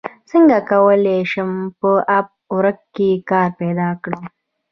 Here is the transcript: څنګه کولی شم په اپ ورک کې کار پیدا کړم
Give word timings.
څنګه 0.29 0.57
کولی 0.71 1.19
شم 1.31 1.51
په 1.79 1.91
اپ 2.17 2.27
ورک 2.55 2.79
کې 2.95 3.09
کار 3.29 3.49
پیدا 3.59 3.89
کړم 4.03 4.25